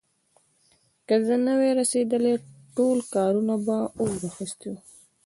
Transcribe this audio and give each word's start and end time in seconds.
که 1.07 1.15
زه 1.25 1.35
نه 1.45 1.53
وای 1.59 1.71
رسېدلی، 1.79 2.33
ټول 2.75 2.97
کور 3.13 3.33
به 3.65 3.77
اور 3.99 4.19
اخيستی 4.31 4.67
و. 4.71 4.73